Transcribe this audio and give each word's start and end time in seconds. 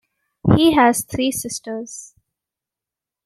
He 0.55 0.73
has 0.73 1.03
three 1.03 1.31
sisters. 1.31 2.15